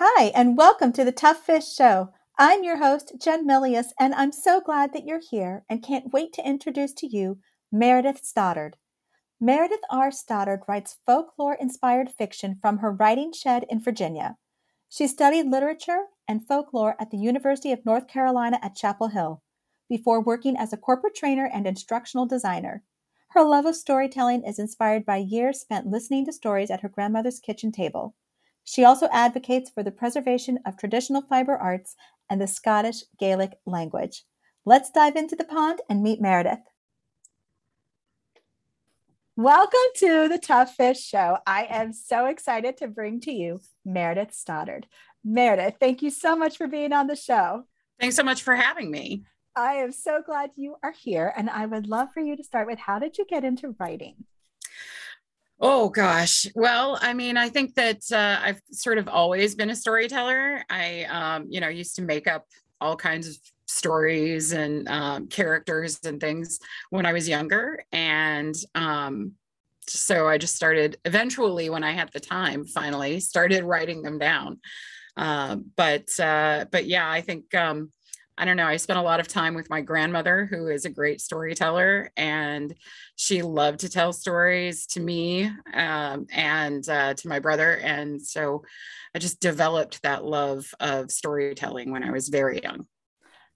[0.00, 2.10] Hi, and welcome to the Tough Fish Show.
[2.38, 6.32] I'm your host, Jen Milius, and I'm so glad that you're here and can't wait
[6.34, 7.38] to introduce to you
[7.72, 8.76] Meredith Stoddard.
[9.40, 10.12] Meredith R.
[10.12, 14.36] Stoddard writes folklore inspired fiction from her writing shed in Virginia.
[14.88, 19.42] She studied literature and folklore at the University of North Carolina at Chapel Hill
[19.88, 22.84] before working as a corporate trainer and instructional designer.
[23.30, 27.40] Her love of storytelling is inspired by years spent listening to stories at her grandmother's
[27.40, 28.14] kitchen table.
[28.70, 31.96] She also advocates for the preservation of traditional fiber arts
[32.28, 34.24] and the Scottish Gaelic language.
[34.66, 36.58] Let's dive into the pond and meet Meredith.
[39.36, 41.38] Welcome to the Tough Fish Show.
[41.46, 44.86] I am so excited to bring to you Meredith Stoddard.
[45.24, 47.64] Meredith, thank you so much for being on the show.
[47.98, 49.24] Thanks so much for having me.
[49.56, 51.32] I am so glad you are here.
[51.34, 54.26] And I would love for you to start with how did you get into writing?
[55.60, 56.46] Oh gosh.
[56.54, 60.62] Well, I mean, I think that uh, I've sort of always been a storyteller.
[60.70, 62.46] I, um, you know, used to make up
[62.80, 69.32] all kinds of stories and um, characters and things when I was younger, and um,
[69.88, 70.96] so I just started.
[71.04, 74.60] Eventually, when I had the time, finally started writing them down.
[75.16, 77.90] Uh, but uh, but yeah, I think um,
[78.38, 80.90] I don't know, I spent a lot of time with my grandmother, who is a
[80.90, 82.72] great storyteller, and
[83.16, 87.72] she loved to tell stories to me um, and uh, to my brother.
[87.78, 88.62] And so
[89.12, 92.86] I just developed that love of storytelling when I was very young.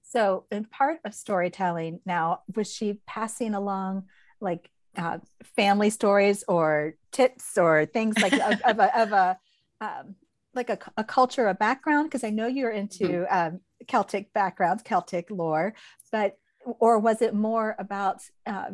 [0.03, 4.09] So, in part of storytelling now, was she passing along
[4.41, 5.19] like uh,
[5.57, 9.39] family stories or tips or things like of, of, a, of a
[9.81, 10.17] um,
[10.55, 12.11] like a, a culture, a background?
[12.11, 13.55] Because I know you're into mm-hmm.
[13.55, 15.75] um, Celtic backgrounds, Celtic lore,
[16.11, 18.71] but or was it more about uh,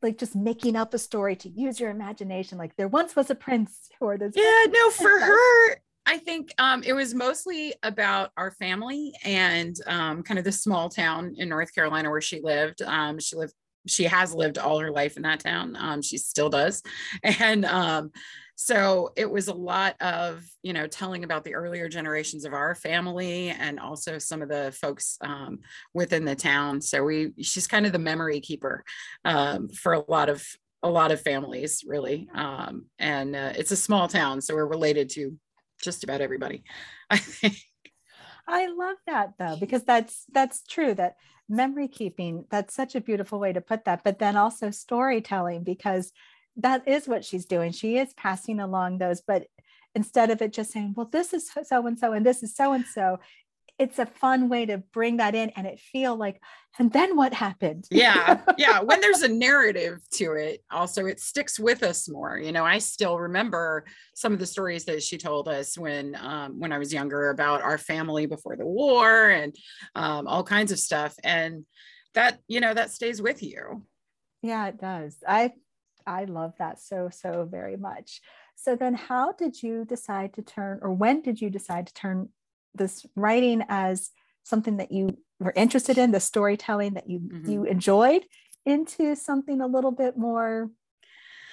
[0.00, 2.58] like just making up a story to use your imagination?
[2.58, 4.34] Like there once was a prince, or this.
[4.36, 10.22] Yeah, no, for her, I think um, it was mostly about our family and um,
[10.22, 12.82] kind of the small town in North Carolina where she lived.
[12.82, 13.54] Um, she lived,
[13.86, 15.76] she has lived all her life in that town.
[15.78, 16.82] Um, she still does,
[17.22, 18.10] and um,
[18.54, 22.74] so it was a lot of you know telling about the earlier generations of our
[22.74, 25.60] family and also some of the folks um,
[25.94, 26.80] within the town.
[26.80, 28.84] So we she's kind of the memory keeper
[29.24, 30.44] um, for a lot of
[30.82, 32.28] a lot of families really.
[32.34, 35.36] Um, and uh, it's a small town so we're related to
[35.80, 36.62] just about everybody
[37.10, 37.56] i think
[38.46, 41.16] i love that though because that's that's true that
[41.48, 46.12] memory keeping that's such a beautiful way to put that but then also storytelling because
[46.56, 47.72] that is what she's doing.
[47.72, 49.46] She is passing along those, but
[49.94, 52.72] instead of it just saying, well, this is so and so and this is so
[52.72, 53.18] and so,
[53.82, 56.40] it's a fun way to bring that in and it feel like,
[56.78, 57.86] and then what happened?
[57.90, 58.40] yeah.
[58.56, 58.80] Yeah.
[58.80, 62.38] When there's a narrative to it, also it sticks with us more.
[62.38, 63.84] You know, I still remember
[64.14, 67.62] some of the stories that she told us when um, when I was younger about
[67.62, 69.54] our family before the war and
[69.96, 71.14] um, all kinds of stuff.
[71.24, 71.64] And
[72.14, 73.82] that, you know, that stays with you.
[74.42, 75.16] Yeah, it does.
[75.26, 75.52] I
[76.06, 78.20] I love that so, so very much.
[78.54, 82.28] So then how did you decide to turn, or when did you decide to turn
[82.74, 84.10] this writing as
[84.44, 87.50] something that you were interested in, the storytelling that you mm-hmm.
[87.50, 88.24] you enjoyed,
[88.64, 90.70] into something a little bit more,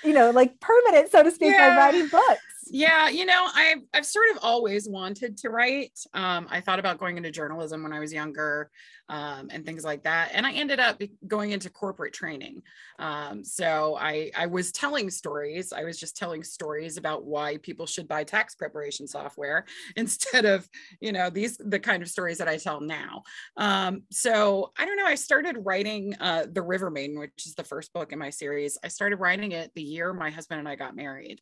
[0.03, 1.75] you know, like permanent, so to speak, yeah.
[1.75, 2.41] by writing books?
[2.71, 5.99] Yeah, you know, I've I've sort of always wanted to write.
[6.13, 8.69] Um, I thought about going into journalism when I was younger
[9.09, 10.29] um, and things like that.
[10.33, 12.61] And I ended up going into corporate training.
[12.99, 15.73] Um, so I, I was telling stories.
[15.73, 19.65] I was just telling stories about why people should buy tax preparation software
[19.95, 20.69] instead of,
[21.01, 23.23] you know, these the kind of stories that I tell now.
[23.57, 25.05] Um, so I don't know.
[25.05, 28.77] I started writing uh, The River Maiden, which is the first book in my series.
[28.83, 31.41] I started writing it the year my husband and I got married,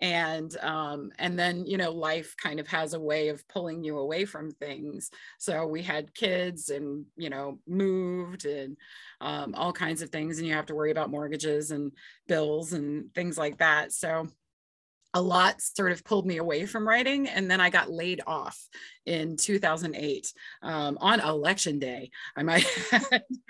[0.00, 3.98] and um, and then you know life kind of has a way of pulling you
[3.98, 5.10] away from things.
[5.38, 8.76] So we had kids and you know moved and
[9.22, 11.92] um, all kinds of things and you have to worry about mortgages and
[12.26, 13.92] bills and things like that.
[13.92, 14.28] So
[15.14, 18.58] a lot sort of pulled me away from writing and then i got laid off
[19.06, 20.30] in 2008
[20.60, 22.10] um, on election day.
[22.36, 22.66] I might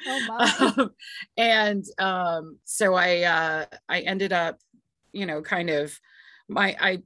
[0.07, 0.91] oh um,
[1.37, 4.61] and um, so i uh, i ended up
[5.13, 5.99] you know kind of
[6.49, 7.03] my i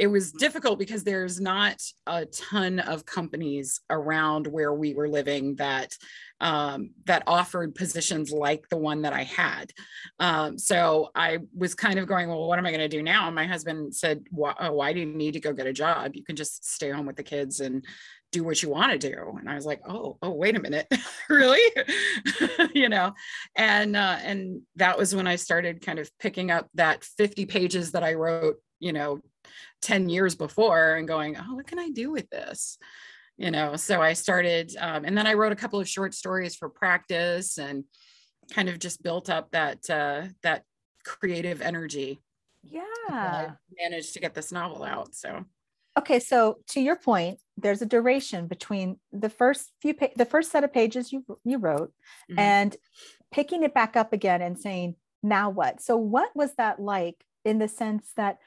[0.00, 5.56] it was difficult because there's not a ton of companies around where we were living
[5.56, 5.94] that
[6.40, 9.70] um, that offered positions like the one that I had.
[10.18, 13.26] Um, so I was kind of going, well, what am I going to do now?
[13.26, 16.12] And my husband said, why, oh, why do you need to go get a job?
[16.14, 17.84] You can just stay home with the kids and
[18.32, 19.36] do what you want to do.
[19.38, 20.86] And I was like, oh, oh, wait a minute,
[21.28, 21.60] really?
[22.74, 23.12] you know,
[23.54, 27.92] and uh, and that was when I started kind of picking up that 50 pages
[27.92, 29.20] that I wrote, you know,
[29.82, 32.78] 10 years before and going, oh, what can I do with this?
[33.36, 36.54] You know, so I started, um, and then I wrote a couple of short stories
[36.54, 37.84] for practice and
[38.52, 40.64] kind of just built up that uh, that
[41.04, 42.20] creative energy.
[42.62, 45.14] Yeah, I managed to get this novel out.
[45.14, 45.46] So
[45.98, 50.50] okay so to your point there's a duration between the first few pa- the first
[50.50, 51.92] set of pages you you wrote
[52.30, 52.38] mm-hmm.
[52.38, 52.76] and
[53.32, 57.58] picking it back up again and saying now what so what was that like in
[57.58, 58.38] the sense that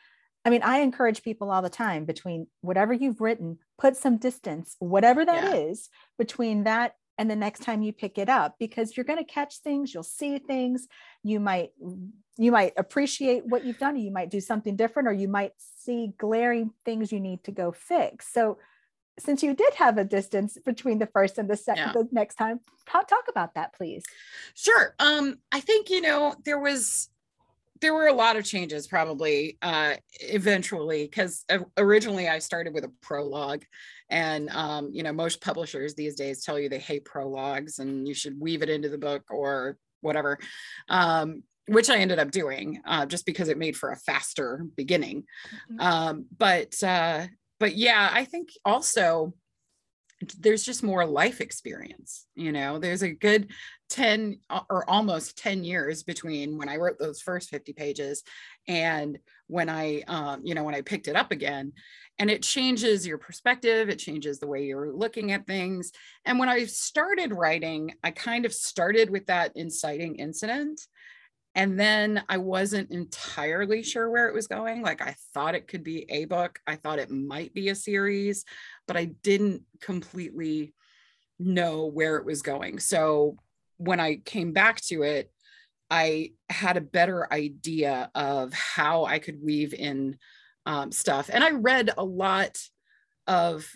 [0.46, 4.76] i mean i encourage people all the time between whatever you've written put some distance
[4.80, 5.56] whatever that yeah.
[5.56, 9.32] is, between that and the next time you pick it up because you're going to
[9.32, 10.88] catch things you'll see things
[11.24, 11.72] you might
[12.38, 15.52] you might appreciate what you've done or you might do something different or you might
[15.58, 18.58] see glaring things you need to go fix so
[19.20, 21.94] since you did have a distance between the first and the second yeah.
[21.94, 24.04] the next time talk, talk about that please
[24.56, 27.10] sure um i think you know there was
[27.84, 31.46] there were a lot of changes probably uh eventually because
[31.78, 33.64] originally i started with a prologue
[34.14, 38.14] and um, you know, most publishers these days tell you they hate prologues and you
[38.14, 40.38] should weave it into the book or whatever.
[40.88, 45.24] Um, which I ended up doing uh, just because it made for a faster beginning.
[45.72, 45.80] Mm-hmm.
[45.80, 47.28] Um, but uh,
[47.60, 49.34] but yeah, I think also
[50.40, 52.80] there's just more life experience you know?
[52.80, 53.52] There's a good
[53.90, 58.24] 10 uh, or almost 10 years between when i wrote those first 50 pages
[58.68, 61.74] and when i um, you know when i picked it up again.
[62.20, 65.92] And it changes your perspective it changes the way you're looking at things.
[66.26, 70.82] And when i started writing i kind of started with that inciting incident.
[71.56, 74.82] And then I wasn't entirely sure where it was going.
[74.82, 78.44] Like I thought it could be a book, I thought it might be a series,
[78.88, 80.74] but I didn't completely
[81.40, 82.80] know where it was going.
[82.80, 83.38] So
[83.78, 85.32] when I came back to it,
[85.90, 90.18] I had a better idea of how I could weave in
[90.66, 91.30] um, stuff.
[91.32, 92.58] And I read a lot
[93.28, 93.70] of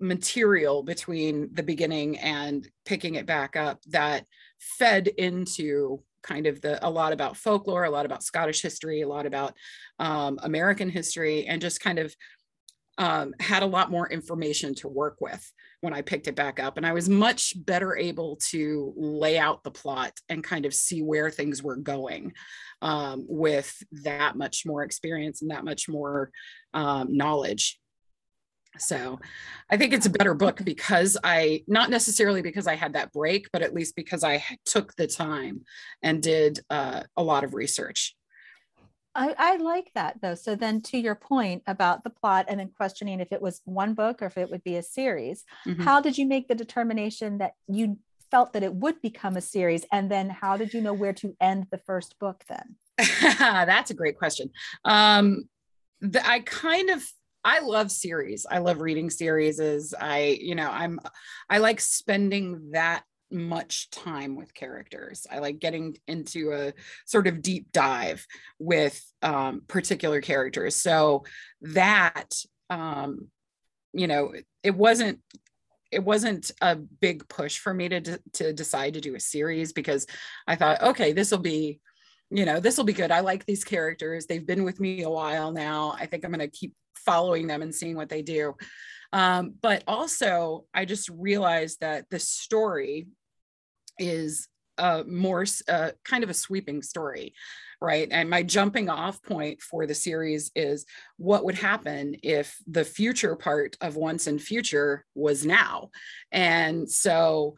[0.00, 4.24] material between the beginning and picking it back up that
[4.58, 9.08] fed into kind of the a lot about folklore, a lot about Scottish history, a
[9.08, 9.54] lot about
[9.98, 12.14] um, American history, and just kind of
[13.02, 16.76] um, had a lot more information to work with when I picked it back up.
[16.76, 21.02] And I was much better able to lay out the plot and kind of see
[21.02, 22.32] where things were going
[22.80, 26.30] um, with that much more experience and that much more
[26.74, 27.80] um, knowledge
[28.78, 29.20] so
[29.68, 33.48] I think it's a better book because I, not necessarily because I had that break,
[33.52, 35.66] but at least because I took the time
[36.02, 38.16] and did uh, a lot of research.
[39.14, 40.34] I, I, like that though.
[40.34, 43.94] So then to your point about the plot and then questioning if it was one
[43.94, 45.82] book or if it would be a series, mm-hmm.
[45.82, 47.98] how did you make the determination that you
[48.30, 49.84] felt that it would become a series?
[49.92, 52.76] And then how did you know where to end the first book then?
[53.38, 54.50] That's a great question.
[54.84, 55.44] Um,
[56.00, 57.04] the, I kind of
[57.44, 58.46] I love series.
[58.48, 59.58] I love reading series.
[59.58, 61.00] Is I, you know, I'm
[61.50, 65.26] I like spending that much time with characters.
[65.30, 66.72] I like getting into a
[67.06, 68.26] sort of deep dive
[68.58, 70.76] with um, particular characters.
[70.76, 71.24] So
[71.62, 72.32] that
[72.70, 73.28] um,
[73.92, 74.32] you know,
[74.62, 75.20] it wasn't
[75.90, 80.06] it wasn't a big push for me to to decide to do a series because
[80.46, 81.80] I thought, okay, this will be
[82.30, 83.10] you know, this will be good.
[83.10, 84.24] I like these characters.
[84.24, 85.94] They've been with me a while now.
[85.98, 88.54] I think I'm going to keep following them and seeing what they do.
[89.12, 93.08] Um, but also, I just realized that the story
[93.98, 97.34] is a more uh, kind of a sweeping story,
[97.80, 98.08] right?
[98.10, 100.86] And my jumping off point for the series is
[101.18, 105.90] what would happen if the future part of Once and Future was now.
[106.30, 107.56] And so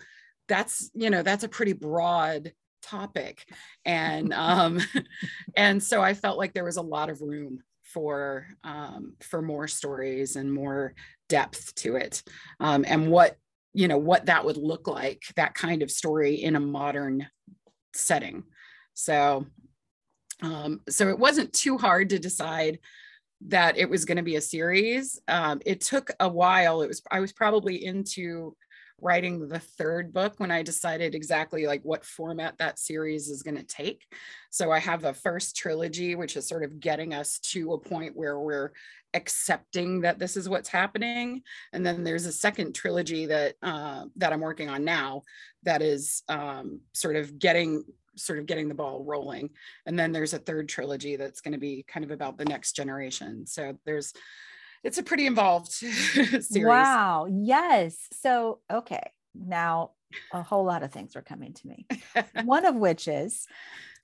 [0.48, 2.52] that's, you know, that's a pretty broad
[2.84, 3.50] topic
[3.86, 4.78] and um
[5.56, 9.66] and so i felt like there was a lot of room for um for more
[9.66, 10.94] stories and more
[11.30, 12.22] depth to it
[12.60, 13.38] um and what
[13.75, 17.26] you know what that would look like that kind of story in a modern
[17.95, 18.45] setting.
[18.95, 19.47] So
[20.43, 22.78] um so it wasn't too hard to decide
[23.49, 25.21] that it was going to be a series.
[25.28, 26.83] Um, it took a while.
[26.83, 28.57] It was i was probably into
[29.00, 33.56] writing the third book when I decided exactly like what format that series is going
[33.56, 34.02] to take.
[34.50, 38.16] So I have a first trilogy, which is sort of getting us to a point
[38.16, 38.72] where we're
[39.12, 41.42] accepting that this is what's happening.
[41.72, 45.22] And then there's a second trilogy that uh, that I'm working on now
[45.64, 47.84] that is um, sort of getting
[48.16, 49.50] sort of getting the ball rolling.
[49.86, 52.76] And then there's a third trilogy that's going to be kind of about the next
[52.76, 53.46] generation.
[53.46, 54.12] So there's
[54.84, 56.50] it's a pretty involved series.
[56.52, 57.26] Wow.
[57.30, 57.96] Yes.
[58.12, 59.10] So, okay.
[59.34, 59.92] Now
[60.32, 61.86] a whole lot of things are coming to me.
[62.44, 63.46] One of which is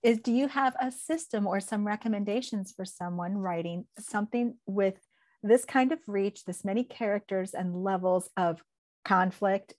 [0.02, 4.94] is do you have a system or some recommendations for someone writing something with
[5.42, 8.62] this kind of reach, this many characters and levels of
[9.04, 9.75] conflict,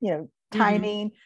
[0.00, 0.58] you know, mm-hmm.
[0.58, 1.16] timing, mm-hmm.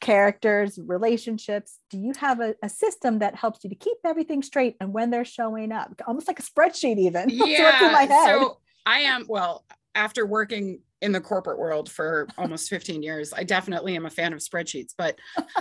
[0.00, 1.78] Characters, relationships?
[1.90, 5.10] Do you have a, a, system that helps you to keep everything straight and when
[5.10, 6.00] they're showing up?
[6.06, 7.30] Almost like a spreadsheet, even.
[7.46, 8.06] Yeah.
[8.26, 13.32] So I am, well, after working in the corporate world for almost 15 years.
[13.32, 15.18] I definitely am a fan of spreadsheets, but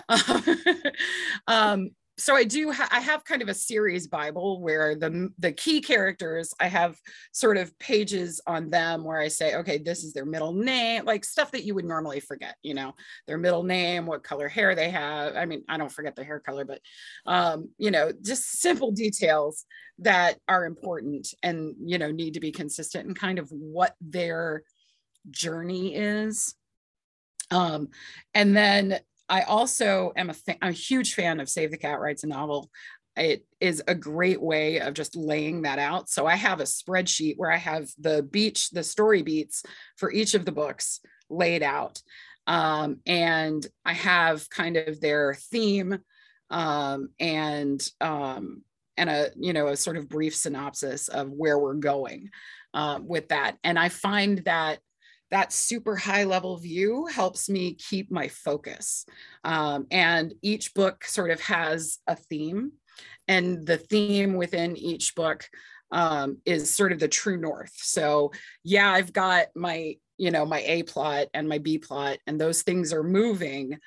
[1.48, 5.52] um, so I do ha- I have kind of a series Bible where the the
[5.52, 6.98] key characters I have
[7.34, 11.26] sort of pages on them where I say, okay, this is their middle name, like
[11.26, 12.94] stuff that you would normally forget, you know,
[13.28, 15.36] their middle name, what color hair they have.
[15.36, 16.80] I mean, I don't forget their hair color, but
[17.26, 19.66] um, you know, just simple details
[20.00, 24.64] that are important and you know need to be consistent and kind of what their
[25.32, 26.56] journey is.
[27.52, 27.90] Um,
[28.34, 32.24] and then I also am a, fa- a huge fan of Save the Cat Writes
[32.24, 32.70] a Novel.
[33.18, 36.10] It is a great way of just laying that out.
[36.10, 39.64] So I have a spreadsheet where I have the beach, the story beats
[39.98, 42.02] for each of the books laid out.
[42.48, 46.00] Um, and I have kind of their theme
[46.50, 48.62] um, and um,
[48.98, 52.30] and a you know a sort of brief synopsis of where we're going
[52.74, 53.58] uh, with that.
[53.64, 54.80] And I find that
[55.32, 59.06] that super high level view helps me keep my focus.
[59.44, 62.74] Um, and each book sort of has a theme,
[63.28, 65.48] and the theme within each book
[65.92, 67.74] um, is sort of the true north.
[67.76, 68.32] So,
[68.64, 72.62] yeah, I've got my you know my a plot and my b plot and those
[72.62, 73.78] things are moving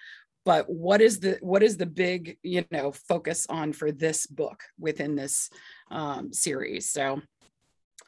[0.44, 4.62] but what is the what is the big you know focus on for this book
[4.78, 5.50] within this
[5.90, 7.20] um, series so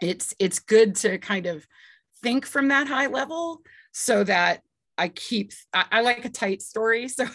[0.00, 1.66] it's it's good to kind of
[2.22, 3.62] think from that high level
[3.92, 4.62] so that
[4.98, 7.08] I keep I, I, like a tight story.
[7.08, 7.26] So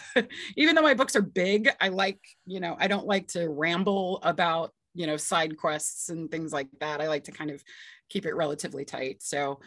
[0.55, 4.19] even though my books are big, I like, you know, I don't like to ramble
[4.21, 7.01] about, you know, side quests and things like that.
[7.01, 7.63] I like to kind of
[8.09, 9.23] keep it relatively tight.
[9.23, 9.59] So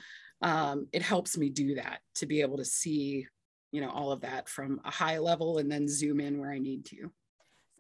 [0.43, 3.27] um, it helps me do that to be able to see,
[3.73, 6.59] you know, all of that from a high level and then zoom in where I
[6.59, 7.11] need to.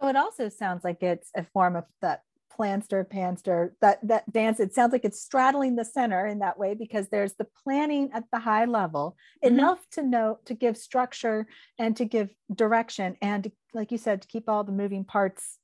[0.01, 2.23] So it also sounds like it's a form of that
[2.59, 6.75] planster, pantser, that, that dance, it sounds like it's straddling the center in that way
[6.75, 9.55] because there's the planning at the high level, mm-hmm.
[9.55, 11.47] enough to know, to give structure
[11.79, 13.17] and to give direction.
[13.23, 15.59] And like you said, to keep all the moving parts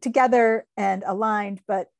[0.00, 1.90] together and aligned, but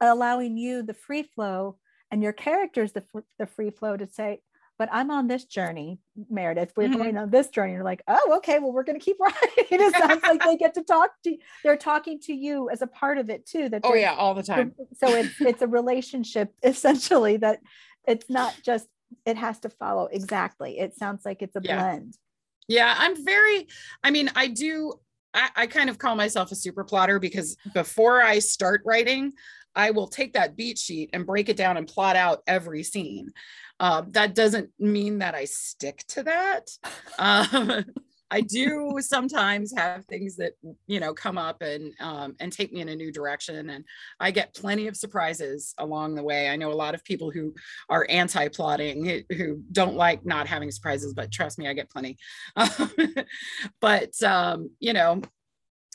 [0.00, 1.76] allowing you the free flow
[2.10, 3.04] and your characters the,
[3.38, 4.40] the free flow to say,
[4.80, 5.98] but I'm on this journey,
[6.30, 6.72] Meredith.
[6.74, 6.96] We're mm-hmm.
[6.96, 7.74] going on this journey.
[7.74, 9.66] You're like, oh, okay, well, we're going to keep writing.
[9.70, 13.18] it sounds like they get to talk to they're talking to you as a part
[13.18, 13.68] of it too.
[13.68, 14.72] That oh yeah, all the time.
[14.96, 17.58] So it's it's a relationship essentially that
[18.08, 18.86] it's not just
[19.26, 20.78] it has to follow exactly.
[20.78, 21.76] It sounds like it's a yeah.
[21.76, 22.16] blend.
[22.66, 23.68] Yeah, I'm very.
[24.02, 24.94] I mean, I do.
[25.34, 29.34] I, I kind of call myself a super plotter because before I start writing,
[29.74, 33.32] I will take that beat sheet and break it down and plot out every scene.
[33.80, 36.70] Uh, that doesn't mean that I stick to that.
[37.18, 37.86] Um,
[38.30, 40.52] I do sometimes have things that
[40.86, 43.84] you know come up and um, and take me in a new direction, and
[44.20, 46.48] I get plenty of surprises along the way.
[46.48, 47.54] I know a lot of people who
[47.88, 52.18] are anti-plotting who don't like not having surprises, but trust me, I get plenty.
[53.80, 55.22] but um, you know,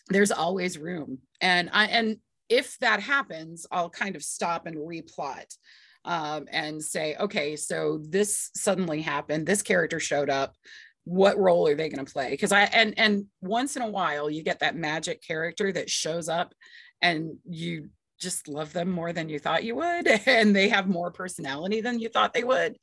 [0.10, 2.18] there's always room, and I and
[2.50, 5.56] if that happens, I'll kind of stop and replot
[6.06, 9.46] um, and say, okay, so this suddenly happened.
[9.46, 10.56] This character showed up.
[11.04, 12.32] What role are they going to play?
[12.32, 16.30] Because I and and once in a while you get that magic character that shows
[16.30, 16.54] up,
[17.02, 21.12] and you just love them more than you thought you would, and they have more
[21.12, 22.78] personality than you thought they would,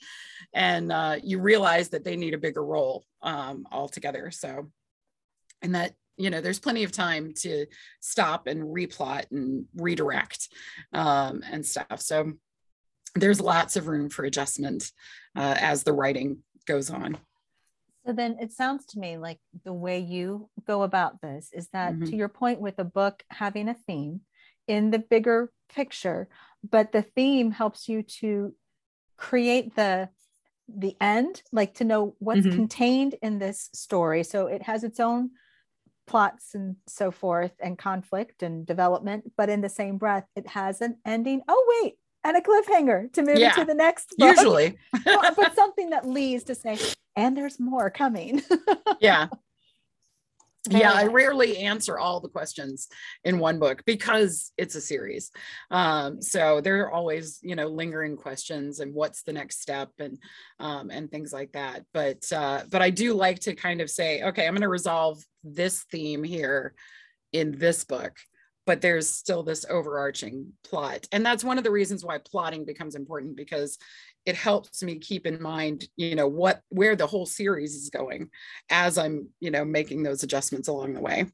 [0.55, 4.31] and uh, you realize that they need a bigger role um, altogether.
[4.31, 4.71] So,
[5.61, 7.67] and that you know there's plenty of time to
[8.00, 10.49] stop and replot and redirect
[10.93, 12.35] um, and stuff so
[13.14, 14.90] there's lots of room for adjustment
[15.37, 17.19] uh, as the writing goes on
[18.07, 21.92] so then it sounds to me like the way you go about this is that
[21.92, 22.04] mm-hmm.
[22.04, 24.21] to your point with a book having a theme
[24.69, 26.28] in the bigger picture
[26.69, 28.54] but the theme helps you to
[29.16, 30.09] create the
[30.69, 32.57] the end like to know what's mm-hmm.
[32.57, 35.31] contained in this story so it has its own
[36.07, 40.81] plots and so forth and conflict and development but in the same breath it has
[40.81, 44.37] an ending oh wait and a cliffhanger to move yeah, to the next book.
[44.37, 44.79] usually.
[45.05, 46.79] But something that leads to say
[47.17, 48.43] and there's more coming.
[49.00, 49.29] Yeah.
[50.71, 52.87] Yeah i rarely answer all the questions
[53.25, 55.33] in one book because it's a series.
[55.73, 60.19] Um, so there are always you know lingering questions and what's the next step and
[60.61, 61.85] um, and things like that.
[61.93, 65.21] But uh, but i do like to kind of say okay i'm going to resolve
[65.43, 66.75] this theme here
[67.33, 68.17] in this book
[68.66, 72.95] but there's still this overarching plot and that's one of the reasons why plotting becomes
[72.95, 73.78] important because
[74.25, 78.28] it helps me keep in mind you know what where the whole series is going
[78.71, 81.26] as i'm you know making those adjustments along the way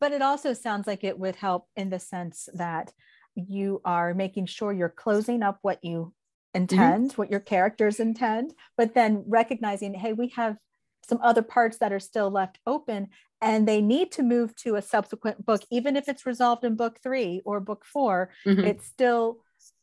[0.00, 2.92] but it also sounds like it would help in the sense that
[3.34, 6.12] you are making sure you're closing up what you
[6.54, 6.62] mm-hmm.
[6.62, 7.20] intend mm-hmm.
[7.20, 10.56] what your characters intend but then recognizing hey we have
[11.08, 13.08] some other parts that are still left open
[13.40, 16.98] and they need to move to a subsequent book even if it's resolved in book
[17.02, 18.64] three or book 4 mm-hmm.
[18.64, 19.38] it's still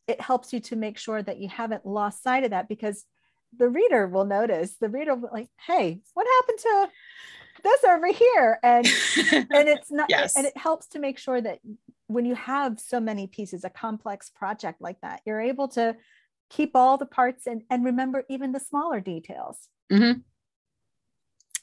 [0.06, 3.04] it helps you to make sure that you haven't lost sight of that because
[3.56, 6.88] the reader will notice the reader will like hey what happened to
[7.62, 8.86] this over here and
[9.32, 10.36] and it's not yes.
[10.36, 11.60] and it helps to make sure that
[12.08, 15.96] when you have so many pieces a complex project like that you're able to
[16.50, 20.20] keep all the parts and and remember even the smaller details mm-hmm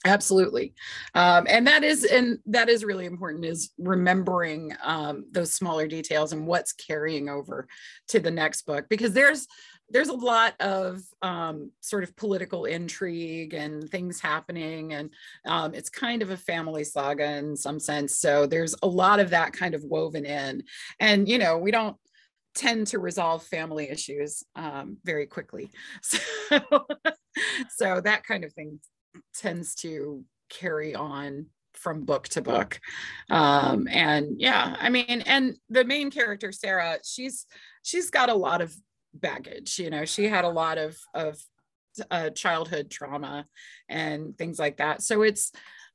[0.05, 0.74] absolutely.
[1.13, 6.34] Um, and that is and that is really important is remembering um, those smaller details
[6.34, 7.67] and what's carrying over
[8.10, 9.48] to the next book because there's
[9.89, 15.10] there's a lot of um, sort of political intrigue and things happening and
[15.46, 18.17] um, it's kind of a family saga in some sense.
[18.17, 20.63] So there's a lot of that kind of woven in
[21.00, 21.98] and you know we don't
[22.53, 25.70] tend to resolve family issues um, very quickly.
[26.50, 26.86] So,
[27.70, 28.81] so that kind of thing
[29.36, 32.80] tends to carry on from book to book.
[33.30, 37.46] Um and yeah i mean and the main character sarah she's
[37.84, 38.75] she's got a lot of
[39.13, 41.38] baggage you know she had a lot of of
[42.10, 43.46] uh, childhood trauma
[43.89, 45.01] and things like that.
[45.01, 45.51] So it's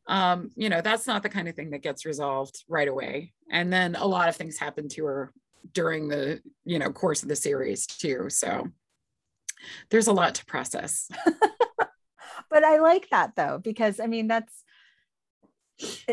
[0.09, 3.33] um you know that's not the kind of thing that gets resolved right away.
[3.51, 5.33] And then a lot of things happen to her
[5.73, 8.27] during the you know course of the series too.
[8.29, 8.69] So
[9.91, 11.09] there's a lot to process
[12.51, 14.65] but I like that though, because I mean, that's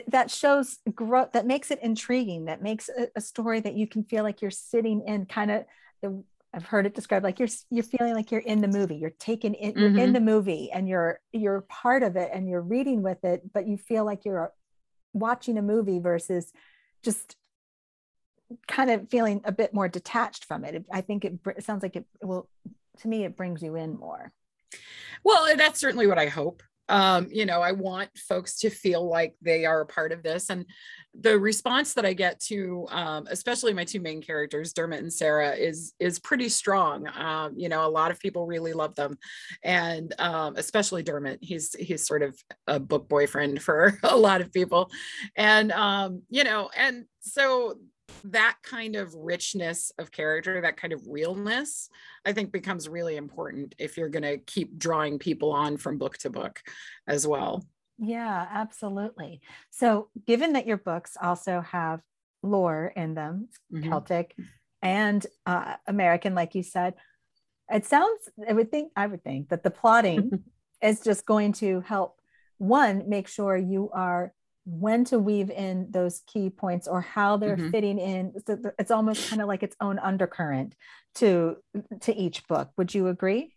[0.08, 4.04] that shows growth that makes it intriguing that makes a, a, story that you can
[4.04, 5.64] feel like you're sitting in kind of
[6.02, 6.22] the
[6.54, 8.96] I've heard it described like you're you're feeling like you're in the movie.
[8.96, 10.00] You're taken in you're mm-hmm.
[10.00, 13.68] in the movie and you're you're part of it and you're reading with it, but
[13.68, 14.52] you feel like you're
[15.14, 16.52] watching a movie versus
[17.02, 17.36] just
[18.68, 20.86] kind of feeling a bit more detached from it.
[20.92, 22.48] I think it, it sounds like it will
[23.00, 24.32] to me it brings you in more.
[25.24, 26.64] Well, that's certainly what I hope.
[26.90, 30.50] Um, you know, I want folks to feel like they are a part of this.
[30.50, 30.66] And
[31.18, 35.52] the response that I get to, um, especially my two main characters, Dermot and Sarah,
[35.52, 37.08] is is pretty strong.
[37.16, 39.18] Um, you know, a lot of people really love them,
[39.64, 41.40] and um, especially Dermot.
[41.42, 42.36] He's he's sort of
[42.68, 44.90] a book boyfriend for a lot of people,
[45.36, 47.78] and um, you know, and so
[48.26, 51.90] that kind of richness of character, that kind of realness,
[52.26, 56.18] I think becomes really important if you're going to keep drawing people on from book
[56.20, 56.62] to book
[57.08, 57.66] as well.
[58.00, 59.42] Yeah, absolutely.
[59.70, 62.02] So, given that your books also have
[62.42, 63.90] lore in them, mm-hmm.
[63.90, 64.36] Celtic
[64.82, 66.96] and uh, American, like you said,
[67.72, 70.44] it sounds, I would think, I would think that the plotting
[70.82, 72.20] is just going to help
[72.58, 74.34] one, make sure you are
[74.66, 77.72] when to weave in those key points or how they're mm-hmm.
[77.72, 78.34] fitting in.
[78.48, 80.76] So it's almost kind of like its own undercurrent
[81.16, 81.58] to
[82.02, 82.72] to each book.
[82.78, 83.54] Would you agree?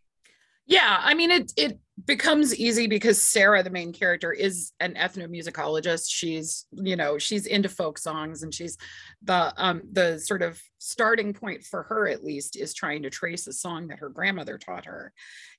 [0.66, 6.06] Yeah i mean it it becomes easy because sarah the main character is an ethnomusicologist.
[6.08, 8.76] She's you know she's into folk songs and she's
[9.22, 13.46] the um the sort of starting point for her at least is trying to trace
[13.46, 15.12] a song that her grandmother taught her.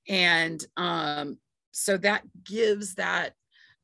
[0.10, 1.38] And um
[1.72, 3.34] so that gives that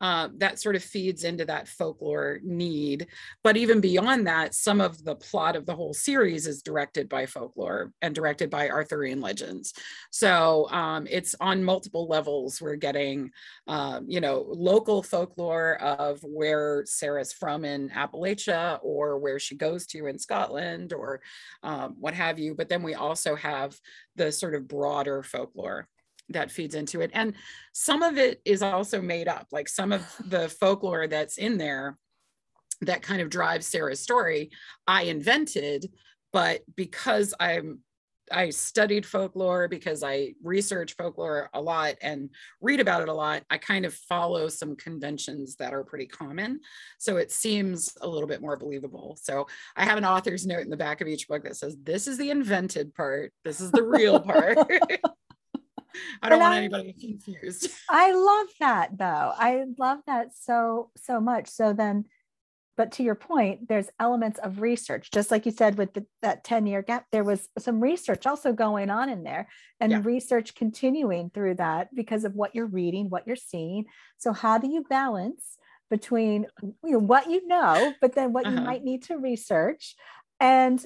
[0.04, 3.08] uh, that sort of feeds into that folklore need.
[3.42, 7.26] But even beyond that, some of the plot of the whole series is directed by
[7.26, 9.74] folklore and directed by Arthurian legends.
[10.12, 12.62] So um, it's on multiple levels.
[12.62, 13.32] We're getting,
[13.68, 19.88] um, you know, local folklore of where Sarah's from in Appalachia or where she goes
[19.88, 21.22] to in Scotland or
[21.63, 22.56] um, what have you.
[22.56, 23.80] But then we also have
[24.18, 25.88] the sort of broader folklore
[26.30, 27.12] that feeds into it.
[27.14, 27.34] And
[27.74, 31.98] some of it is also made up like some of the folklore that's in there
[32.82, 34.52] that kind of drives sarah's story
[34.88, 35.90] i invented
[36.32, 37.80] but because i'm
[38.32, 42.30] i studied folklore because i research folklore a lot and
[42.62, 46.60] read about it a lot i kind of follow some conventions that are pretty common.
[46.98, 49.18] So it seems a little bit more believable.
[49.22, 52.08] So i have an author's note in the back of each book that says this
[52.08, 53.34] is the invented part.
[53.44, 54.58] This is the real part
[56.21, 57.69] I don't want I, anybody confused.
[57.89, 59.34] I love that though.
[59.36, 61.49] I love that so, so much.
[61.49, 62.06] So then,
[62.75, 66.43] but to your point, there's elements of research, just like you said with the, that
[66.43, 69.47] 10 year gap, there was some research also going on in there
[69.79, 70.01] and yeah.
[70.03, 73.86] research continuing through that because of what you're reading, what you're seeing.
[74.17, 75.58] So, how do you balance
[75.91, 78.56] between you know what you know, but then what uh-huh.
[78.56, 79.95] you might need to research
[80.39, 80.84] and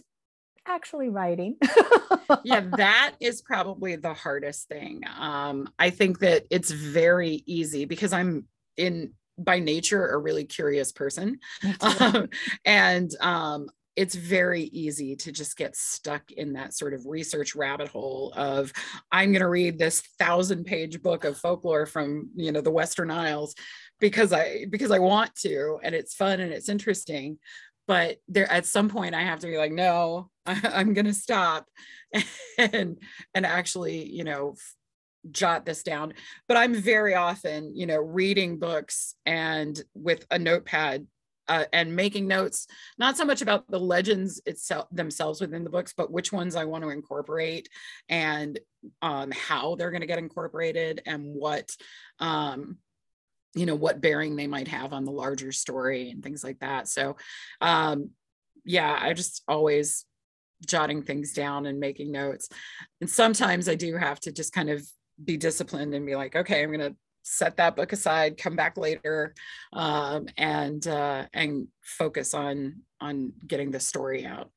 [0.68, 1.56] actually writing.
[2.44, 5.02] yeah, that is probably the hardest thing.
[5.20, 10.92] Um, I think that it's very easy because I'm in by nature a really curious
[10.92, 11.40] person.
[11.82, 12.30] Um,
[12.66, 17.88] and um, it's very easy to just get stuck in that sort of research rabbit
[17.88, 18.72] hole of
[19.12, 23.10] i'm going to read this thousand page book of folklore from you know the western
[23.10, 23.56] isles
[24.00, 27.40] because i because i want to and it's fun and it's interesting
[27.88, 31.68] but there at some point i have to be like no I, am to stop.
[32.58, 32.98] And
[33.36, 34.56] and actually you know
[35.30, 36.14] jot this down.
[36.48, 41.06] But i'm very often you know reading books and with a notepad
[41.50, 45.94] uh, and making notes not so much about the legends itself themselves within the books
[45.96, 47.70] but which ones i want to incorporate
[48.10, 48.60] and
[49.02, 51.70] um, how they're going to get incorporated and what
[52.20, 52.78] um,
[53.58, 56.88] you know what bearing they might have on the larger story and things like that
[56.88, 57.16] so
[57.62, 58.12] um,
[58.66, 60.06] yeah i just always
[60.66, 62.50] jotting things down and making notes
[63.02, 64.86] and sometimes i do have to just kind of
[65.24, 66.96] be disciplined and be like okay i'm going to
[67.28, 69.34] set that book aside, come back later,
[69.74, 74.50] um, and uh, and focus on on getting the story out.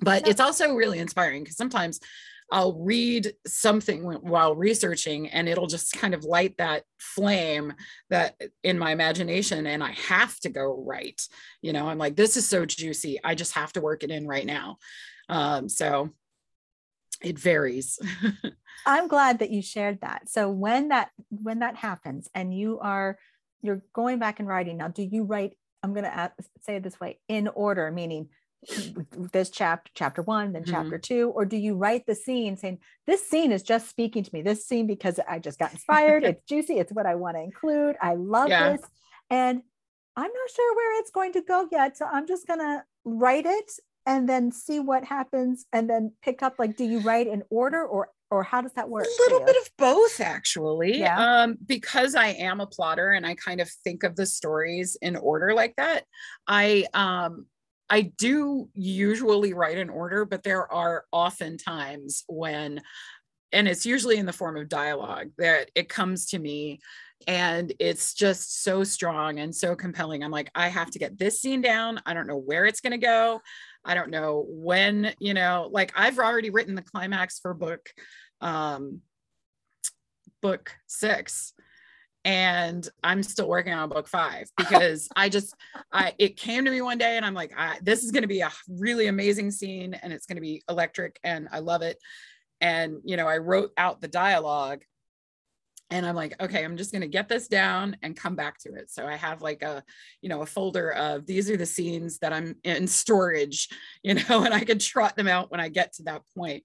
[0.00, 2.00] But it's also really inspiring because sometimes
[2.54, 7.72] I'll read something while researching and it'll just kind of light that flame
[8.10, 11.20] that in my imagination and I have to go right.
[11.62, 13.18] You know, I'm like, this is so juicy.
[13.24, 14.76] I just have to work it in right now.
[15.28, 16.10] Um, so
[17.20, 17.98] it varies.
[18.86, 20.28] I'm glad that you shared that.
[20.28, 23.18] So when that when that happens and you are
[23.62, 25.56] you're going back and writing now, do you write?
[25.82, 28.28] I'm going to say it this way: in order, meaning
[29.32, 30.72] this chapter chapter one then mm-hmm.
[30.72, 34.30] chapter two or do you write the scene saying this scene is just speaking to
[34.32, 37.42] me this scene because i just got inspired it's juicy it's what i want to
[37.42, 38.72] include i love yeah.
[38.72, 38.82] this
[39.30, 39.62] and
[40.16, 43.46] i'm not sure where it's going to go yet so i'm just going to write
[43.46, 43.72] it
[44.06, 47.84] and then see what happens and then pick up like do you write in order
[47.84, 49.04] or or how does that work?
[49.04, 50.98] A little bit of both, actually.
[50.98, 51.42] Yeah.
[51.42, 55.14] Um, because I am a plotter and I kind of think of the stories in
[55.14, 56.04] order like that.
[56.48, 57.46] I um,
[57.90, 62.80] I do usually write in order, but there are often times when,
[63.52, 66.80] and it's usually in the form of dialogue that it comes to me
[67.26, 70.22] and it's just so strong and so compelling.
[70.22, 72.00] I'm like, I have to get this scene down.
[72.04, 73.40] I don't know where it's going to go.
[73.84, 77.88] I don't know when, you know, like I've already written the climax for book
[78.40, 79.00] um
[80.42, 81.54] book 6
[82.24, 85.54] and I'm still working on book 5 because I just
[85.92, 88.28] I it came to me one day and I'm like I, this is going to
[88.28, 91.98] be a really amazing scene and it's going to be electric and I love it.
[92.60, 94.82] And you know I wrote out the dialogue
[95.90, 98.72] and i'm like okay i'm just going to get this down and come back to
[98.74, 98.90] it.
[98.90, 99.82] So i have like a
[100.22, 103.68] you know a folder of these are the scenes that i'm in storage
[104.02, 106.64] you know and i can trot them out when i get to that point.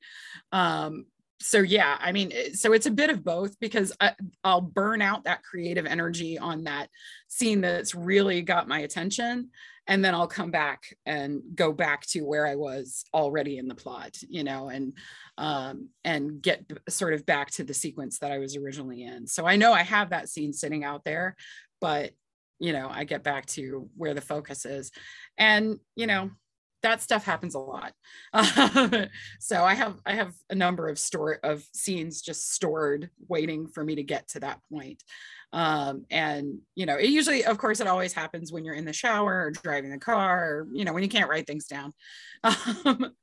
[0.51, 1.05] Um
[1.39, 5.23] so yeah i mean so it's a bit of both because I, i'll burn out
[5.23, 6.89] that creative energy on that
[7.27, 9.49] scene that's really got my attention
[9.89, 13.73] and then I'll come back and go back to where I was already in the
[13.73, 14.93] plot, you know, and
[15.35, 19.25] um, and get sort of back to the sequence that I was originally in.
[19.25, 21.35] So I know I have that scene sitting out there,
[21.81, 22.11] but
[22.59, 24.91] you know, I get back to where the focus is,
[25.39, 26.29] and you know,
[26.83, 27.93] that stuff happens a lot.
[29.39, 33.83] so I have I have a number of store of scenes just stored, waiting for
[33.83, 35.03] me to get to that point
[35.51, 38.93] um, and you know it usually of course it always happens when you're in the
[38.93, 41.91] shower or driving the car or you know when you can't write things down
[42.43, 43.13] um,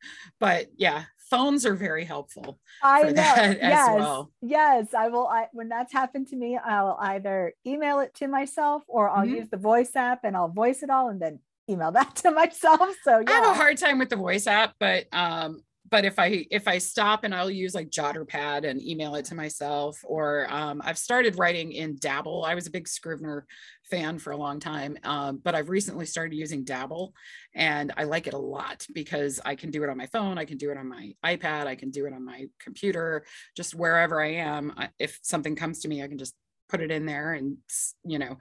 [0.40, 4.31] but yeah phones are very helpful i know yes well.
[4.42, 8.83] yes i will I, when that's happened to me i'll either email it to myself
[8.88, 9.37] or i'll mm-hmm.
[9.37, 12.88] use the voice app and i'll voice it all and then email that to myself
[13.02, 13.24] so yeah.
[13.29, 16.66] i have a hard time with the voice app but um but if I if
[16.66, 20.98] I stop and I'll use like Jotterpad and email it to myself, or um, I've
[20.98, 22.44] started writing in Dabble.
[22.44, 23.46] I was a big Scrivener
[23.85, 27.12] fan for a long time, um, but I've recently started using Dabble,
[27.55, 30.44] and I like it a lot because I can do it on my phone, I
[30.44, 33.24] can do it on my iPad, I can do it on my computer,
[33.57, 34.72] just wherever I am.
[34.76, 36.35] I, if something comes to me, I can just
[36.68, 37.59] put it in there and
[38.05, 38.37] you know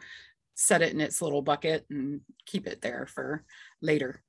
[0.56, 3.44] set it in its little bucket and keep it there for
[3.82, 4.24] later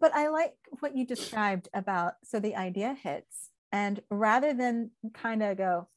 [0.00, 5.42] but I like what you described about so the idea hits, and rather than kind
[5.42, 5.88] of go,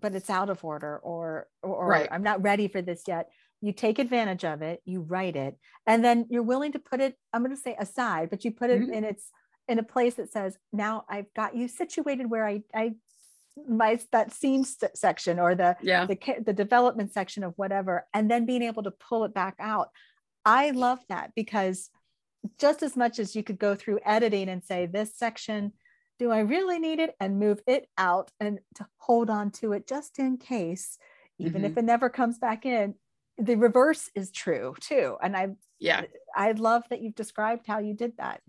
[0.00, 2.08] but it's out of order, or or, right.
[2.10, 3.30] I'm not ready for this yet.
[3.60, 5.56] You take advantage of it, you write it,
[5.86, 7.16] and then you're willing to put it.
[7.32, 8.92] I'm going to say aside, but you put it mm-hmm.
[8.92, 9.30] in its
[9.68, 12.94] in a place that says, now I've got you situated where I I
[13.68, 14.64] my that scene
[14.94, 16.04] section or the yeah.
[16.06, 19.88] the the development section of whatever and then being able to pull it back out.
[20.44, 21.90] I love that because
[22.60, 25.72] just as much as you could go through editing and say this section
[26.18, 27.14] do i really need it?
[27.20, 30.96] and move it out and to hold on to it just in case
[31.38, 31.66] even Mhm.
[31.66, 32.94] if it never comes back in
[33.38, 35.16] the reverse is true too.
[35.22, 36.04] And i yeah.
[36.34, 38.40] I love that you've described how you did that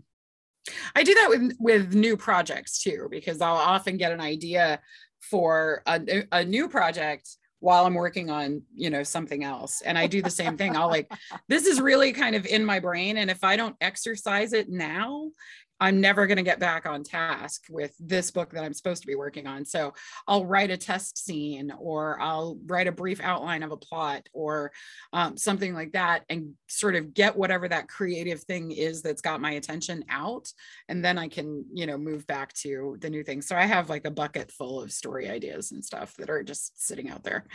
[0.95, 4.79] I do that with with new projects too, because I'll often get an idea
[5.19, 9.81] for a, a new project while I'm working on, you know, something else.
[9.81, 10.77] And I do the same thing.
[10.77, 11.11] I'll like,
[11.49, 13.17] this is really kind of in my brain.
[13.17, 15.31] And if I don't exercise it now,
[15.79, 19.07] I'm never going to get back on task with this book that I'm supposed to
[19.07, 19.65] be working on.
[19.65, 19.93] So
[20.27, 24.71] I'll write a test scene or I'll write a brief outline of a plot or
[25.13, 29.41] um, something like that and sort of get whatever that creative thing is that's got
[29.41, 30.51] my attention out.
[30.89, 33.41] And then I can, you know, move back to the new thing.
[33.41, 36.85] So I have like a bucket full of story ideas and stuff that are just
[36.85, 37.45] sitting out there.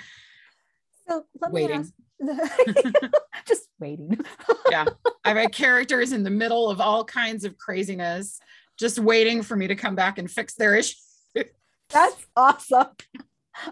[1.09, 1.71] So let Waiting.
[1.71, 1.93] me ask
[3.47, 4.19] just waiting
[4.71, 4.85] yeah.
[5.25, 8.38] I've had characters in the middle of all kinds of craziness,
[8.79, 10.95] just waiting for me to come back and fix their issue.
[11.91, 12.88] That's awesome.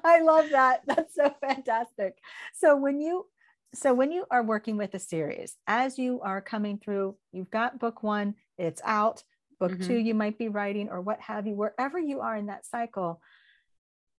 [0.05, 0.83] I love that.
[0.87, 2.19] That's so fantastic.
[2.55, 3.27] So when you
[3.75, 7.79] so when you are working with a series, as you are coming through, you've got
[7.79, 9.23] book 1, it's out,
[9.61, 9.87] book Mhm.
[9.87, 13.21] 2 you might be writing or what have you, wherever you are in that cycle,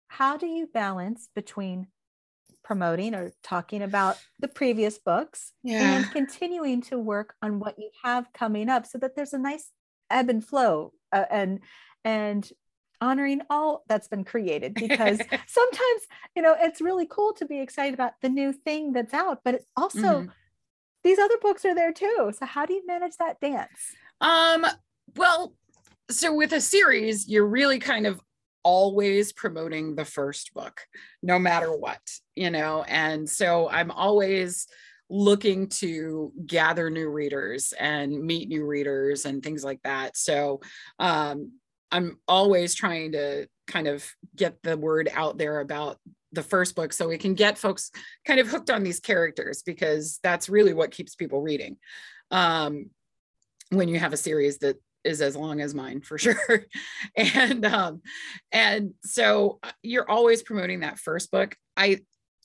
[0.07, 1.87] how do you balance between
[2.71, 8.31] promoting or talking about the previous books and continuing to work on what you have
[8.31, 9.71] coming up so that there's a nice
[10.09, 11.59] ebb and flow uh, and
[12.05, 12.49] and
[13.01, 16.01] honoring all that's been created because sometimes
[16.33, 19.55] you know it's really cool to be excited about the new thing that's out but
[19.55, 20.31] it's also Mhm.
[21.03, 22.31] these other books are there too.
[22.37, 23.95] So how do you manage that dance?
[24.21, 24.65] Um,
[25.17, 25.53] well,
[26.09, 28.21] so with a series, you're really kind of
[28.63, 30.81] always promoting the first book,
[31.21, 32.01] no matter what,
[32.35, 34.67] you know, and so I'm always
[35.09, 40.15] looking to gather new readers and meet new readers and things like that.
[40.15, 40.61] So
[40.99, 41.51] um,
[41.91, 45.97] I'm always trying to kind of get the word out there about
[46.31, 47.91] the first book so we can get folks
[48.25, 51.75] kind of hooked on these characters because that's really what keeps people reading.
[52.31, 52.89] Um,
[53.69, 56.65] when you have a series that is as long as mine for sure.
[57.15, 58.01] And um
[58.51, 61.55] and so uh, you're always promoting that first book.
[61.75, 61.99] I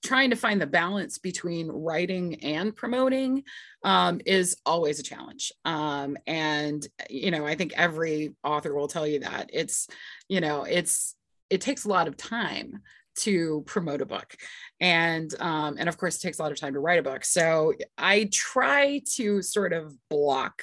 [0.04, 3.42] trying to find the balance between writing and promoting
[3.82, 5.52] um, is always a challenge.
[5.64, 9.50] Um, and you know i think every author will tell you that.
[9.52, 9.88] It's
[10.28, 11.14] you know it's
[11.50, 12.82] it takes a lot of time
[13.16, 14.36] to promote a book.
[14.80, 17.24] And um, and of course it takes a lot of time to write a book.
[17.24, 20.62] So i try to sort of block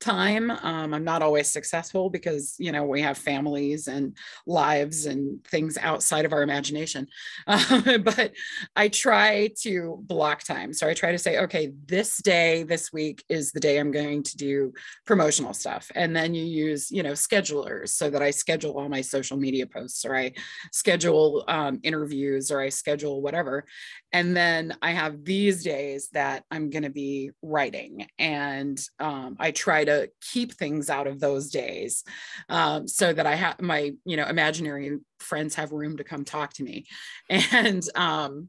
[0.00, 5.44] time um, i'm not always successful because you know we have families and lives and
[5.44, 7.06] things outside of our imagination.
[7.48, 8.32] Um, but
[8.76, 10.72] i try to block time.
[10.72, 14.22] So i try to say okay this day this week is the day i'm going
[14.24, 14.72] to do
[15.06, 15.90] promotional stuff.
[15.94, 19.66] And then you use you know schedulers so that i schedule all my social media
[19.66, 20.32] posts or i
[20.72, 23.64] schedule um, interviews or i schedule whatever.
[24.12, 29.50] And then i have these days that i'm going to be writing and um, i
[29.50, 32.04] try to keep things out of those days
[32.48, 36.52] um, so that i have my you know imaginary friends have room to come talk
[36.52, 36.86] to me
[37.30, 38.48] and um,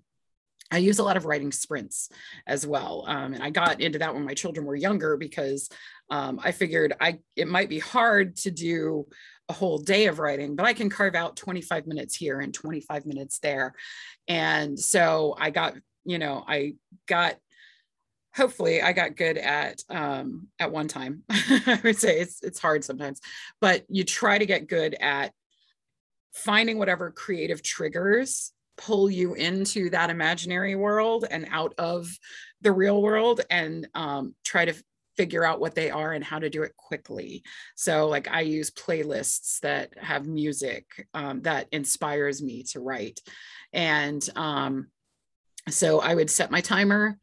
[0.71, 2.10] I use a lot of writing sprints
[2.45, 3.04] as well.
[3.08, 5.69] Um, and I got into that when my children were younger because
[6.12, 9.08] um, I figured I it might be hard to do
[9.47, 13.06] a whole day of writing, but I can carve out 25 minutes here and 25
[13.08, 13.73] minutes there.
[14.28, 15.73] And so I got,
[16.06, 16.75] you know, I
[17.08, 17.36] got
[18.39, 21.23] hopefully I got good at um at one time.
[21.30, 23.21] I would say it's it's hard sometimes,
[23.62, 25.34] but you try to get good at
[26.34, 32.10] finding whatever creative triggers pull you into that imaginary world and out of
[32.62, 34.73] the real world and um, try to
[35.17, 37.43] figure out what they are and how to do it quickly.
[37.75, 43.19] So, like, I use playlists that have music um, that inspires me to write.
[43.73, 44.88] And um,
[45.67, 47.17] so I would set my timer,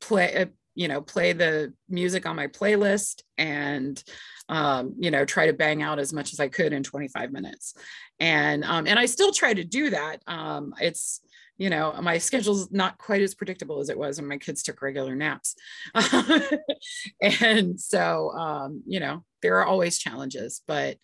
[0.00, 4.02] play, uh, you know, play the music on my playlist and,
[4.48, 7.74] um, you know, try to bang out as much as I could in 25 minutes.
[8.18, 10.22] And, um, and I still try to do that.
[10.26, 11.20] Um, it's,
[11.58, 14.80] you know, my schedule's not quite as predictable as it was when my kids took
[14.80, 15.56] regular naps.
[17.20, 20.96] and so, um, you know, there are always challenges, but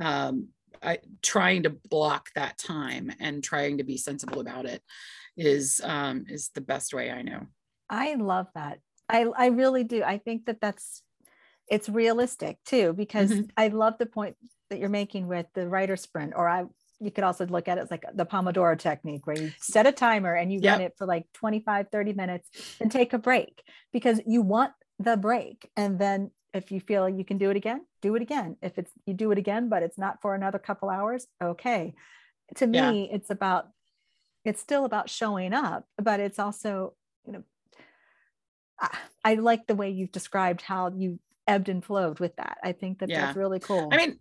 [0.00, 0.48] um,
[0.82, 4.82] I, trying to block that time and trying to be sensible about it
[5.36, 7.46] is um, is the best way I know.
[7.92, 8.80] I love that.
[9.08, 10.02] I, I really do.
[10.02, 11.02] I think that that's
[11.68, 13.50] it's realistic too because Mhm.
[13.56, 14.36] I love the point
[14.68, 16.64] that you're making with the writer sprint or I
[17.00, 19.92] you could also look at it as like the Pomodoro technique where you set a
[19.92, 20.72] timer and you yep.
[20.72, 22.48] run it for like 25, 30 minutes
[22.80, 25.68] and take a break because you want the break.
[25.76, 28.56] And then if you feel you can do it again, do it again.
[28.62, 31.94] If it's you do it again, but it's not for another couple hours, okay.
[32.56, 33.16] To me, yeah.
[33.16, 33.68] it's about
[34.44, 37.42] it's still about showing up, but it's also, you know,
[39.24, 42.58] I, like the way you've described how you ebbed and flowed with that.
[42.62, 43.26] I think that yeah.
[43.26, 43.88] that's really cool.
[43.92, 44.18] I mean,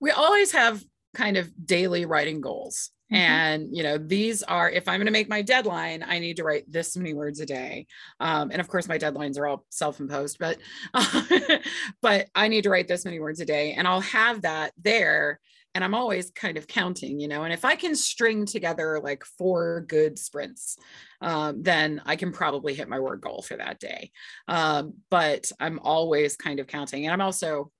[0.00, 0.82] we always have
[1.14, 2.90] kind of daily writing goals.
[3.12, 3.22] Mm-hmm.
[3.22, 6.44] And, you know, these are, if I'm going to make my deadline, I need to
[6.44, 7.86] write this many words a day.
[8.20, 10.58] Um, and of course, my deadlines are all self imposed, but,
[10.92, 11.22] uh,
[12.02, 13.72] but I need to write this many words a day.
[13.72, 15.40] And I'll have that there.
[15.74, 19.24] And I'm always kind of counting, you know, and if I can string together like
[19.24, 20.76] four good sprints,
[21.20, 24.10] um, then I can probably hit my word goal for that day.
[24.48, 27.04] Um, but I'm always kind of counting.
[27.04, 27.70] And I'm also,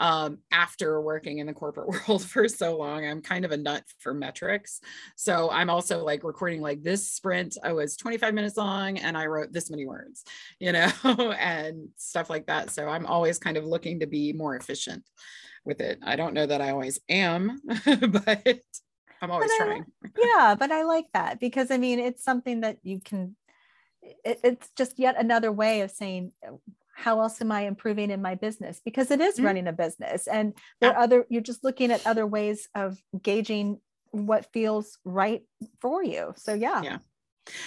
[0.00, 3.84] um, after working in the corporate world for so long, I'm kind of a nut
[3.98, 4.80] for metrics.
[5.14, 9.26] So I'm also like recording like this sprint, I was 25 minutes long and I
[9.26, 10.24] wrote this many words,
[10.58, 12.70] you know, and stuff like that.
[12.70, 15.04] So I'm always kind of looking to be more efficient
[15.64, 15.98] with it.
[16.02, 18.60] I don't know that I always am, but
[19.22, 19.84] I'm always but trying.
[20.04, 23.36] I, yeah, but I like that because I mean, it's something that you can,
[24.02, 26.32] it, it's just yet another way of saying,
[26.94, 28.80] how else am I improving in my business?
[28.84, 29.46] Because it is mm-hmm.
[29.46, 33.80] running a business and there are other, you're just looking at other ways of gauging
[34.10, 35.42] what feels right
[35.80, 36.34] for you.
[36.36, 36.82] So yeah.
[36.82, 36.98] Yeah.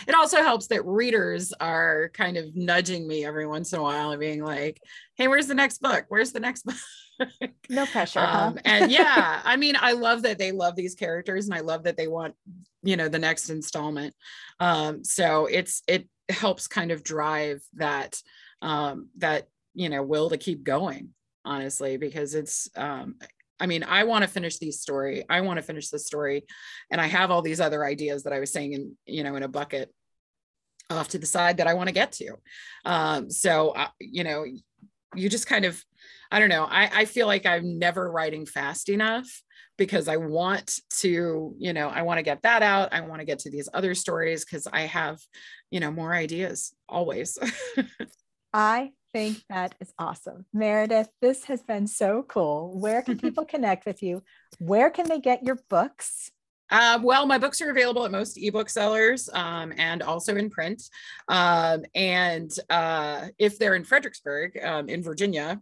[0.08, 4.12] It also helps that readers are kind of nudging me every once in a while
[4.12, 4.82] and being like,
[5.16, 6.06] hey, where's the next book?
[6.10, 6.66] Where's the next
[7.20, 7.30] book?
[7.70, 8.20] no pressure.
[8.20, 8.62] Um, huh?
[8.66, 11.98] and yeah, I mean, I love that they love these characters and I love that
[11.98, 12.36] they want,
[12.82, 14.16] you know, the next installment.
[14.60, 18.22] Um, so it's, it helps kind of drive that
[18.64, 21.10] um, that you know will to keep going
[21.46, 23.16] honestly because it's um,
[23.64, 25.24] I mean, I want to finish these story.
[25.30, 26.44] I want to finish this story.
[26.92, 29.44] And I have all these other ideas that I was saying in, you know, in
[29.44, 29.90] a bucket
[30.90, 32.34] off to the side that I want to get to.
[32.84, 34.44] Um, so, uh, you know,
[35.16, 35.82] you just kind of,
[36.30, 39.30] I don't know, I, I feel like I'm never writing fast enough
[39.78, 42.90] because I want to, you know, I want to get that out.
[42.92, 45.20] I want to get to these other stories because I have,
[45.72, 47.40] you know, more ideas always.
[48.54, 50.46] I think that is awesome.
[50.54, 52.78] Meredith, this has been so cool.
[52.80, 54.24] Where can people connect with you?
[54.60, 56.32] Where can they get your books?
[56.70, 60.82] Uh, well, my books are available at most ebook sellers um, and also in print.
[61.28, 65.62] Um, and uh, if they're in Fredericksburg, um, in Virginia,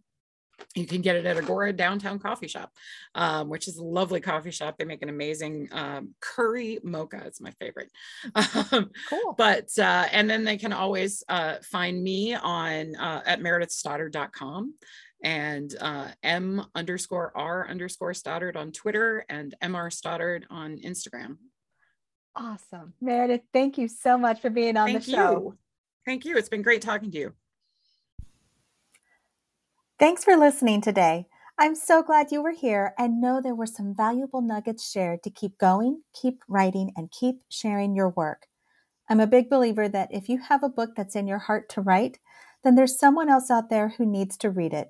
[0.75, 2.71] you can get it at Agora Downtown Coffee Shop,
[3.15, 4.77] um, which is a lovely coffee shop.
[4.77, 7.21] They make an amazing um, curry mocha.
[7.25, 7.91] It's my favorite.
[8.71, 9.33] Um, cool.
[9.37, 14.73] But uh, and then they can always uh, find me on uh, at meredithstoddard.com
[15.23, 21.37] and uh, M underscore R underscore Stoddard on Twitter and MR Stoddard on Instagram.
[22.35, 22.93] Awesome.
[23.01, 25.31] Meredith, thank you so much for being on thank the show.
[25.31, 25.57] You.
[26.05, 26.37] Thank you.
[26.37, 27.33] It's been great talking to you.
[30.01, 31.27] Thanks for listening today.
[31.59, 35.29] I'm so glad you were here and know there were some valuable nuggets shared to
[35.29, 38.47] keep going, keep writing, and keep sharing your work.
[39.11, 41.81] I'm a big believer that if you have a book that's in your heart to
[41.81, 42.17] write,
[42.63, 44.87] then there's someone else out there who needs to read it.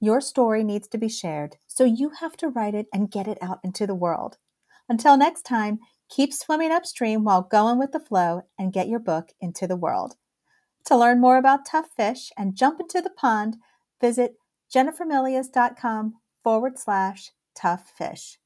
[0.00, 3.38] Your story needs to be shared, so you have to write it and get it
[3.40, 4.38] out into the world.
[4.88, 9.28] Until next time, keep swimming upstream while going with the flow and get your book
[9.40, 10.16] into the world.
[10.86, 13.56] To learn more about tough fish and jump into the pond,
[14.00, 14.34] visit
[14.74, 18.39] jennifermilius.com forward slash tough fish.